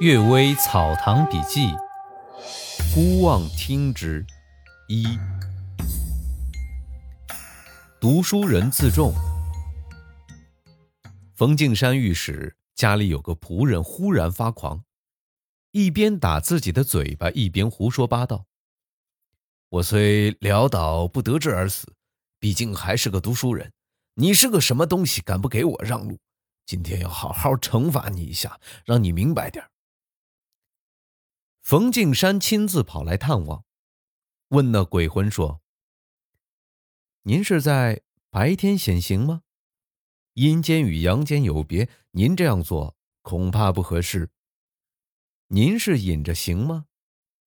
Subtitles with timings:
[0.00, 1.66] 岳微草堂笔记》
[2.94, 4.24] 孤望听之
[4.88, 5.18] 一。
[8.00, 9.12] 读书人自重。
[11.34, 14.84] 冯敬山御史家里有个仆人，忽然发狂，
[15.72, 18.44] 一边打自己的嘴巴，一边胡说八道。
[19.68, 21.92] 我虽潦倒不得志而死，
[22.38, 23.72] 毕竟还是个读书人。
[24.14, 26.16] 你是个什么东西，敢不给我让路？
[26.66, 29.64] 今天要好好惩罚你一下，让你明白点
[31.68, 33.66] 冯敬山亲自跑来探望，
[34.48, 35.60] 问那鬼魂说
[37.24, 38.00] ：“您是在
[38.30, 39.42] 白天显形吗？
[40.32, 44.30] 阴间与阳间有别，您这样做恐怕不合适。
[45.48, 46.86] 您是隐着形吗？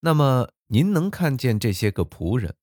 [0.00, 2.54] 那么您能看见这些个仆人，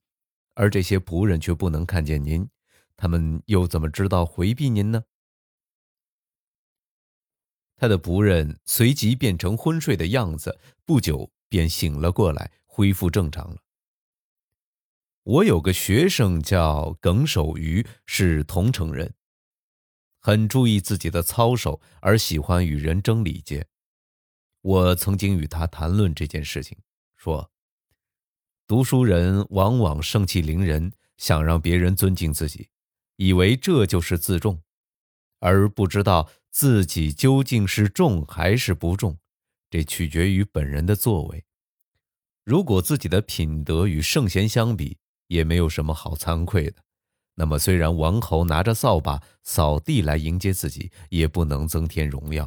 [0.53, 2.47] 而这些仆人却不能看见您，
[2.95, 5.03] 他们又怎么知道回避您呢？”
[7.75, 11.31] 他的仆人随即变成昏睡的样子，不久。
[11.49, 13.57] 便醒了过来，恢复正常了。
[15.23, 19.13] 我有个学生叫耿守瑜，是桐城人，
[20.19, 23.67] 很注意自己的操守，而喜欢与人争礼节。
[24.61, 26.77] 我曾经与他谈论这件事情，
[27.15, 27.51] 说：
[28.65, 32.69] 读书人往往盛气凌人，想让别人尊敬自己，
[33.17, 34.61] 以为这就是自重，
[35.39, 39.17] 而不知道自己究竟是重还是不重。
[39.69, 41.45] 这取决于本人的作为。
[42.43, 46.83] 如果自己的品德与圣贤相比，也没有什么好惭愧的，
[47.35, 52.45] 那么虽然王侯拿着扫把扫地来迎接自己，也不能增添荣耀；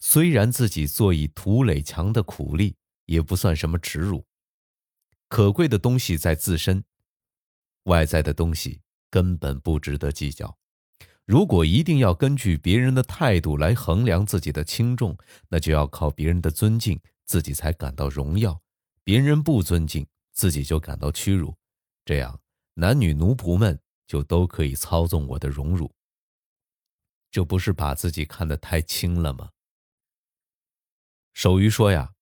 [0.00, 2.76] 虽然自己做以土垒墙的苦力，
[3.06, 4.26] 也不算什么耻辱。
[5.28, 6.84] 可贵的东西在自身，
[7.84, 10.58] 外在的东西根本不值得计较。
[11.24, 15.16] 如果一定要根据别人的态度来衡量自己的轻重，
[15.48, 18.52] 那就要靠别人的尊敬，自己才感到荣耀；
[19.04, 21.56] 别人不尊敬，自己就感到屈辱。
[22.04, 22.40] 这样，
[22.74, 25.94] 男女奴仆们就都可以操纵我的荣辱。
[27.30, 29.50] 这不是把自己看得太轻了吗？
[31.32, 32.14] 守愚说呀：“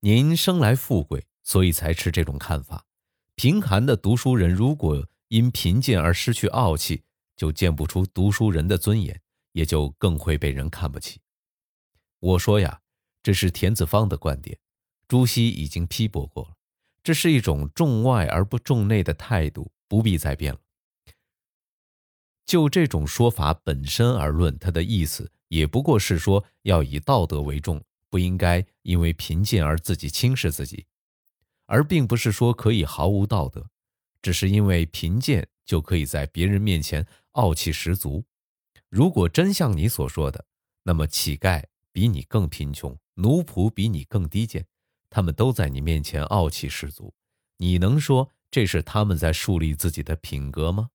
[0.00, 2.84] 您生来富贵，所以才持这种看法。
[3.36, 7.04] 贫寒的读书人，如果因贫贱而失去傲气。”
[7.36, 9.20] 就见不出读书人的尊严，
[9.52, 11.20] 也就更会被人看不起。
[12.20, 12.80] 我说呀，
[13.22, 14.58] 这是田子方的观点，
[15.08, 16.56] 朱熹已经批驳过了。
[17.02, 20.60] 这是一种重外而不重内的态度，不必再辩了。
[22.44, 30.86] 就这种说法本身而论，他的意思也不过是说要以道德为重，不应该因为贫贱而自己轻视自己，
[31.66, 33.68] 而并不是说可以毫无道德，
[34.20, 37.04] 只是因为贫贱就可以在别人面前。
[37.32, 38.24] 傲气十足。
[38.88, 40.46] 如果真像你所说的，
[40.82, 44.66] 那么乞丐比你更贫穷，奴仆比你更低贱，
[45.08, 47.14] 他们都在你面前傲气十足。
[47.56, 50.90] 你能说这是他们在树立自己的品格吗？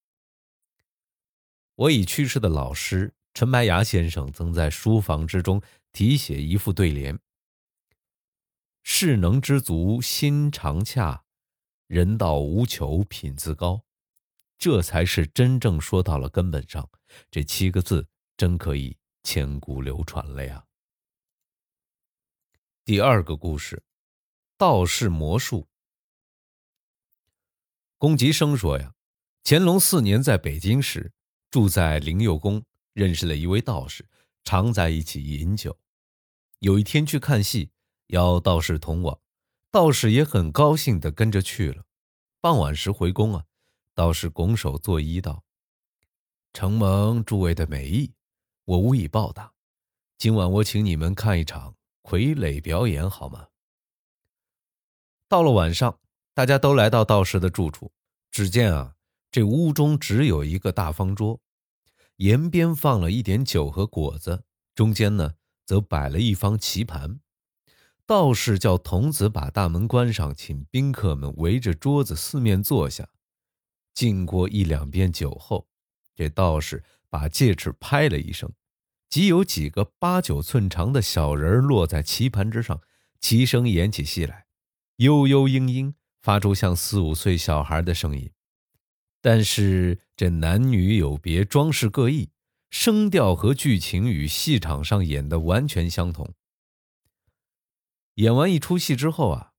[1.75, 5.61] 我已去世的老师陈白牙先生曾在书房之中
[5.91, 7.19] 题写一副对联
[8.83, 11.23] ：“势能知足心常洽，
[11.87, 13.83] 人道无求品自高。”
[14.57, 16.89] 这才是真正说到了根本上，
[17.29, 20.65] 这七个字真可以千古流传了呀。
[22.83, 23.83] 第二个故事，
[24.57, 25.67] 道士魔术。
[27.97, 28.93] 龚吉生说呀，
[29.43, 31.11] 乾隆四年在北京时，
[31.51, 32.63] 住在灵佑宫，
[32.93, 34.07] 认识了一位道士，
[34.43, 35.77] 常在一起饮酒。
[36.59, 37.71] 有一天去看戏，
[38.07, 39.19] 邀道士同往，
[39.69, 41.85] 道士也很高兴的跟着去了。
[42.39, 43.46] 傍晚时回宫啊。
[43.97, 45.43] 道士拱手作揖道
[46.53, 48.13] ：“承蒙诸位的美意，
[48.65, 49.51] 我无以报答。
[50.19, 53.47] 今晚我请你们看一场傀儡表演，好吗？”
[55.27, 55.99] 到了晚上，
[56.35, 57.91] 大家都来到道士的住处。
[58.29, 58.93] 只见啊，
[59.31, 61.41] 这屋中只有一个大方桌，
[62.17, 64.43] 沿边放了一点酒和果子，
[64.75, 65.33] 中间呢
[65.65, 67.19] 则摆了一方棋盘。
[68.05, 73.09] 道士叫童子把大门关上，请宾客们围着桌子四面坐下。
[73.97, 75.67] 敬过一两遍酒后，
[76.13, 78.53] 这道士把戒尺拍了一声，
[79.09, 82.79] 即有几个八九寸长的小人落在棋盘之上，
[83.19, 84.45] 齐声演起戏来，
[84.97, 88.29] 悠悠嘤嘤，发出像四五岁小孩的声音。
[89.19, 92.29] 但是这男女有别，装饰各异，
[92.69, 96.35] 声调和剧情与戏场上演的完全相同。
[98.13, 99.53] 演完一出戏之后啊，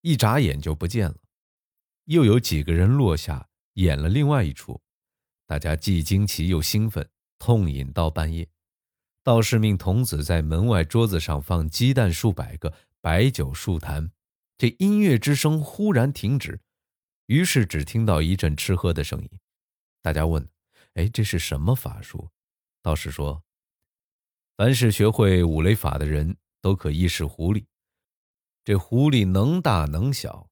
[0.00, 1.16] 一眨眼就不见了。
[2.08, 4.80] 又有几个人落下演了另外一出，
[5.46, 7.06] 大家既惊奇又兴奋，
[7.38, 8.48] 痛饮到半夜。
[9.22, 12.72] 道士命童子在门外桌子上放鸡蛋数百个，
[13.02, 14.10] 白酒数坛。
[14.56, 16.58] 这音乐之声忽然停止，
[17.26, 19.30] 于是只听到一阵吃喝的声音。
[20.00, 20.48] 大家问
[20.94, 22.30] ：“哎，这是什么法术？”
[22.80, 23.44] 道士说
[24.56, 27.66] ：“凡是学会五雷法的人都可以使狐狸。
[28.64, 30.48] 这狐狸能大能小，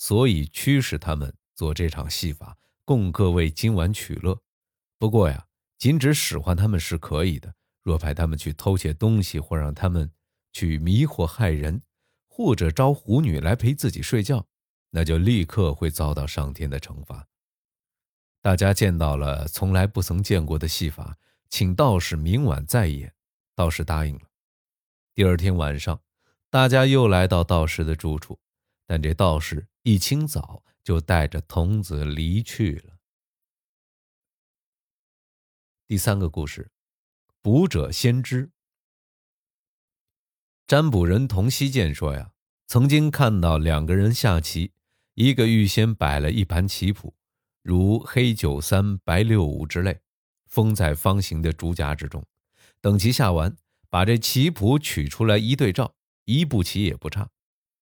[0.00, 2.56] 所以驱使他们做这场戏法，
[2.86, 4.40] 供各位今晚取乐。
[4.98, 7.54] 不过呀，禁止使唤他们是可以的。
[7.82, 10.10] 若派他们去偷窃东西，或让他们
[10.54, 11.82] 去迷惑害人，
[12.26, 14.46] 或者招狐女来陪自己睡觉，
[14.88, 17.28] 那就立刻会遭到上天的惩罚。”
[18.40, 21.18] 大家见到了从来不曾见过的戏法。
[21.50, 23.12] 请道士明晚再演，
[23.54, 24.22] 道士答应了。
[25.14, 26.00] 第二天晚上，
[26.48, 28.38] 大家又来到道士的住处，
[28.90, 32.98] 但这道士一清早就带着童子离去了。
[35.86, 36.72] 第三个故事，
[37.40, 38.50] 卜者先知。
[40.66, 42.32] 占卜人童希见说呀，
[42.66, 44.72] 曾经看到两个人下棋，
[45.14, 47.14] 一个预先摆了一盘棋谱，
[47.62, 50.00] 如黑九三白六五之类。
[50.48, 52.26] 封在方形的竹夹之中，
[52.80, 53.56] 等棋下完，
[53.88, 55.94] 把这棋谱取出来一对照，
[56.24, 57.30] 一步棋也不差。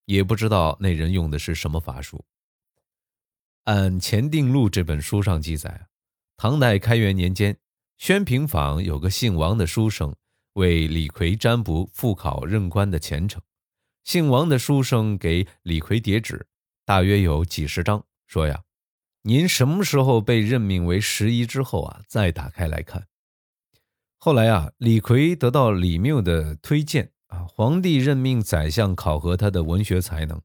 [0.08, 2.25] 也不知道那人用的是什么法术。
[3.64, 5.87] 按《前定录》这本书上记载，
[6.38, 7.58] 唐代开元年间，
[7.99, 10.16] 宣平坊有个姓王的书生
[10.55, 13.43] 为李逵占卜复考任官的前程。
[14.02, 16.46] 姓王的书生给李逵叠纸，
[16.87, 18.64] 大约有几十张，说呀。
[19.20, 22.00] 您什么时候被任命为十一之后啊？
[22.08, 23.06] 再打开来看。
[24.16, 30.42] 后来啊，李逵得到李谬的推荐啊，皇帝任命宰相考核他的文学才能。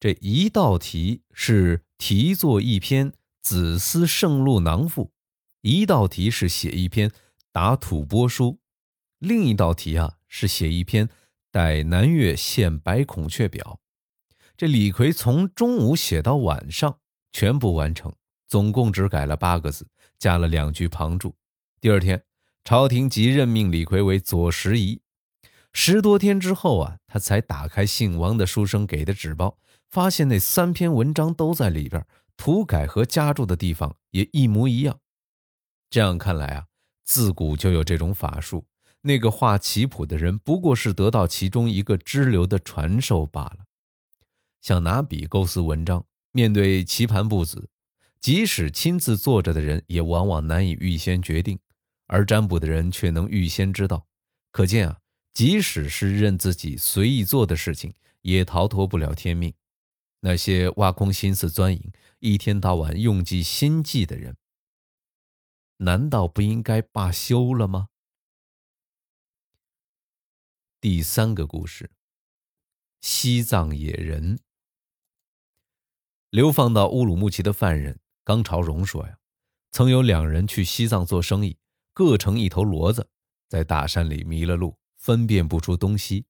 [0.00, 3.10] 这一道题是题作一篇
[3.42, 5.06] 《子思圣路囊赋》，
[5.62, 7.10] 一道题是写一篇
[7.52, 8.52] 《打吐蕃书》，
[9.18, 11.06] 另一道题啊是写一篇
[11.50, 13.80] 《代南越献白孔雀表》。
[14.56, 16.98] 这李逵从中午写到晚上，
[17.32, 18.14] 全部完成。
[18.46, 19.86] 总共只改了八个字，
[20.18, 21.34] 加了两句旁注。
[21.80, 22.24] 第二天，
[22.64, 25.00] 朝廷即任命李逵为左拾遗。
[25.72, 32.04] 十多天之后啊，他才打开姓王的书生给的纸包，发现那三篇文章都在里边，
[32.36, 34.98] 涂改和加注的地方也一模一样。
[35.90, 36.66] 这样看来啊，
[37.04, 38.66] 自古就有这种法术。
[39.02, 43.58] 那个画棋谱的人不过是得到其中一个支流的传授罢了。
[44.60, 47.68] 想拿笔构思文章，面对棋盘布子。
[48.20, 51.60] 即使亲自坐着的人，也往往难以预先决定，
[52.08, 54.06] 而占卜的人却能预先知道。
[54.50, 54.98] 可见啊，
[55.38, 59.54] 即使是任自己随意做的事情，也逃脱不了天命。
[60.18, 64.36] 那些挖空心思钻营，一天到晚用尽心计的人，
[65.76, 67.90] 难道不应该罢休了吗？
[70.80, 71.92] 第三个故事：
[73.00, 74.40] 西藏野人。
[76.30, 78.00] 流放到乌鲁木齐的犯人。
[78.24, 79.16] 刚朝荣说：“呀，
[79.70, 81.58] 曾有两人去西藏做生意，
[81.92, 83.08] 各乘一头骡子，
[83.46, 84.76] 在大山里迷了路，
[85.08, 86.26] 分辨不出东西。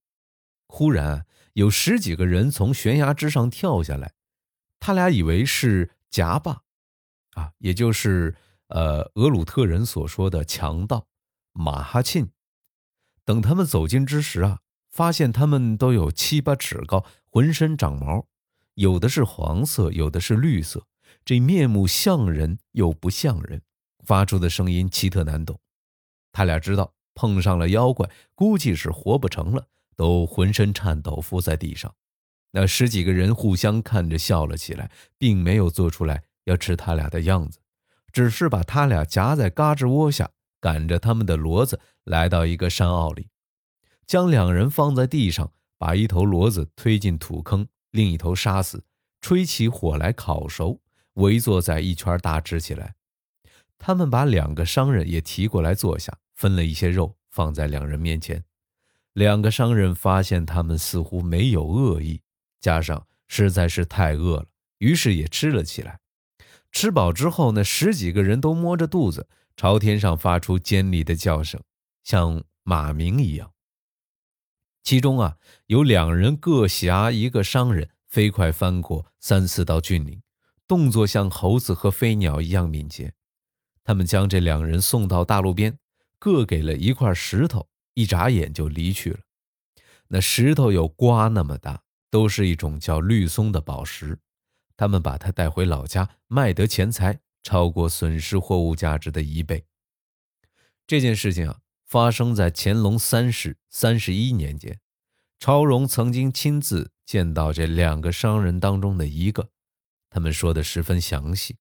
[0.69, 4.13] 忽然有十几个人从悬崖之上跳下来，
[4.79, 6.63] 他俩以为是夹霸，
[7.33, 8.37] 啊，也就是
[8.69, 11.09] 呃俄鲁特人所说的强盗
[11.53, 12.31] 马哈沁。
[13.25, 14.61] 等他们走近之时啊，
[14.93, 18.29] 发现他们都有七八尺高，浑身长毛，
[18.75, 20.87] 有的是黄色，有的是绿色。”
[21.25, 23.61] 这面目像人又不像人，
[24.05, 25.59] 发出的声音奇特难懂。
[26.31, 31.93] 他俩知道碰上了妖怪，估计是活不成了，都浑身颤抖，伏在地上。
[32.53, 37.59] 那十几个人互相看着笑了起来，并没有做出来要吃他俩的样子，
[38.13, 43.31] 只是把他俩夹在嘎吱窝下，赶着他们的骡子来到一个山坳里，
[44.07, 48.85] 将两人放在地上，把一头骡子推进土坑，另一头杀死，
[49.21, 50.81] 吹起火来烤熟。
[51.15, 52.95] 围坐在一圈，大吃起来。
[53.77, 58.45] 他们把两个商人也提过来坐下，分了一些肉放在两人面前。
[59.13, 62.23] 两个商人发现他们似乎没有恶意，
[62.61, 64.47] 加上实在是太饿了，
[64.79, 65.99] 于是也吃了起来。
[66.71, 71.61] 吃饱之后，那十几个人都摸着肚子，朝天上发出尖利的叫声，
[72.05, 73.53] 像马鸣一样。
[74.85, 80.23] 其中啊，有两人各挟一个商人，飞快翻过三四道峻岭。
[80.69, 83.15] 动作像猴子和飞鸟一样敏捷，
[83.83, 85.79] 他们将这两人送到大路边，
[86.19, 89.21] 各给了一块石头，一眨眼就离去了。
[90.09, 94.19] 那石头有瓜那么大，都是一种叫绿松的宝石。
[94.77, 99.65] 他们把它带回老家，卖得钱财超过损失货物价值的一倍。
[100.87, 104.81] 这件事情啊，发生在乾隆三世三十一年间。
[105.39, 109.51] 超荣曾经亲自见到这两个商人当中的一个，
[110.11, 111.59] 他们说的十分详细。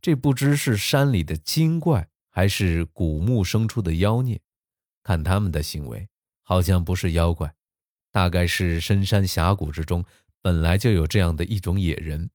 [0.00, 4.40] 这不知是山里的精怪，还是古墓生出的妖孽。
[5.04, 6.08] 看他们的行为，
[6.42, 7.54] 好像不是妖怪，
[8.10, 10.04] 大概是深山峡谷之中
[10.40, 12.30] 本来就有这样的一种野人，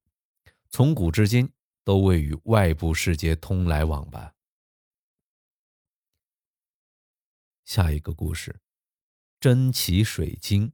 [0.70, 1.52] 从古至今
[1.84, 4.32] 都未与外部世界通来往吧。
[7.66, 8.60] 下一个故事。
[9.40, 10.72] 珍奇水晶。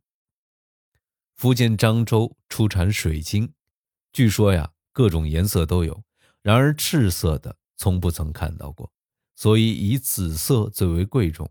[1.35, 3.52] 福建漳州出产水晶，
[4.11, 6.02] 据说呀，各种颜色都有，
[6.40, 8.90] 然而赤色的从不曾看到过，
[9.35, 11.50] 所以以紫色最为贵重。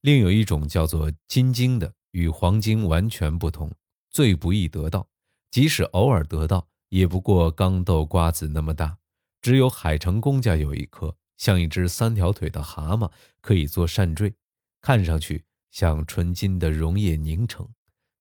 [0.00, 3.70] 另有一种叫做金晶的，与黄金完全不同，
[4.10, 5.08] 最不易得到，
[5.50, 8.98] 即使偶尔得到，也不过刚豆瓜子那么大。
[9.40, 14.34] 只有海城公家有一颗，像一只三条腿的蛤蟆，可以做扇坠，
[14.80, 15.44] 看上去。
[15.70, 17.66] 像纯金的溶液凝成，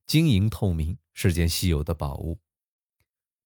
[0.07, 2.39] 晶莹透明，是件稀有的宝物。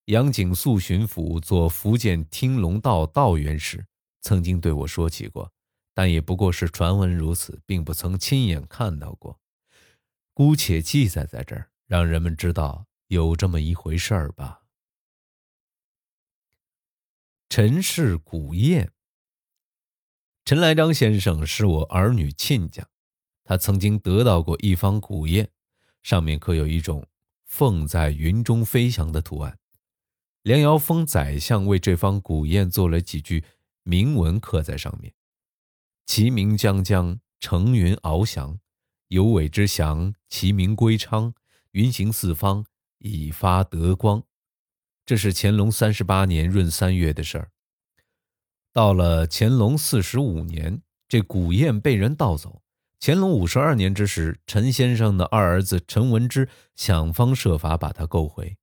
[0.05, 3.87] 杨景素巡抚做福建听龙道道员时，
[4.25, 5.53] 曾经对我说起过，
[5.93, 9.39] 但也不过是传闻如此，并不曾亲眼看到过。
[10.33, 14.63] 姑且记载在这儿，让人们知道有这么一回事儿吧。
[17.49, 18.89] 陈氏古砚，
[20.43, 22.87] 陈来章先生是我儿女亲家。
[23.43, 25.47] 他曾经得到过一方古砚，
[26.01, 27.05] 上面刻有一种
[27.45, 29.59] 凤在云中飞翔的图案。
[30.41, 33.43] 梁尧峰宰相为这方古砚做了几句
[33.87, 35.13] 铭文，刻在上面
[36.07, 38.57] ：“其名将将，乘云翱翔；
[39.09, 41.35] 有尾之翔，其名归昌。
[41.73, 42.65] 云行四方，
[42.97, 44.23] 以发德光。”
[45.05, 47.51] 这是乾隆三十八年闰三月的事儿。
[48.73, 52.63] 到了乾隆四十五年，这古砚被人盗走。
[52.99, 58.57] 乾隆五十二年之时，陈先生的二儿子陈文之想方设法把它购回。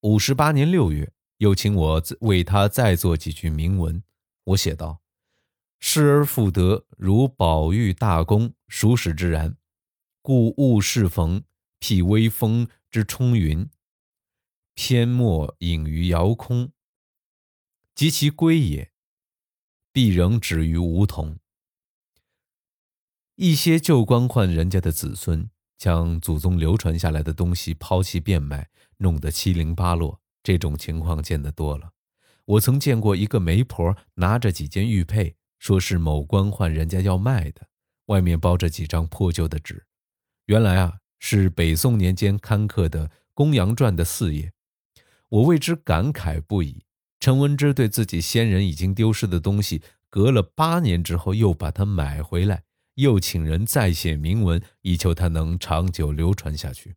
[0.00, 4.02] 五十八年六月，又请我为他再做几句铭文。
[4.46, 5.02] 我写道
[5.80, 9.56] ：“失而复得，如宝玉大功，孰使之然。
[10.22, 11.44] 故物适逢，
[11.78, 13.68] 辟微风之冲云，
[14.74, 16.72] 偏莫隐于遥空。
[17.94, 18.92] 及其归也，
[19.90, 21.38] 必仍止于梧桐。”
[23.34, 31.92] 一些旧官宦人家的子孙将祖宗流传下来的东西抛弃变卖，弄得七零八落，这种情况见得多了。
[32.46, 37.68] 我曾见过一个媒婆拿着几件玉佩，说是某官宦人家要卖的，
[38.06, 39.84] 外面包着几张破旧的纸。
[40.46, 44.52] 原来啊，是北宋年间刊刻的《公羊传》的四页。
[45.28, 46.84] 我为之感慨不已。
[47.18, 52.62] 陈文之对自己先人已经丢失的东西，隔了八年之后又把它买回来。
[52.94, 56.94] 又请人再写铭文，以求它能长久流传下去。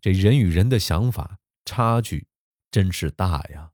[0.00, 2.26] 这人与人的想法差距
[2.70, 3.70] 真是大呀！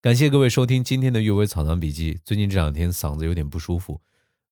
[0.00, 2.14] 感谢各位收听今天的《阅微草堂笔记》。
[2.24, 4.00] 最近这两天嗓子有点不舒服，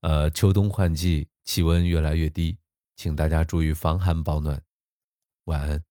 [0.01, 2.59] 呃，秋冬换季，气温越来越低，
[2.97, 4.61] 请大家注意防寒保暖。
[5.45, 5.86] 晚安。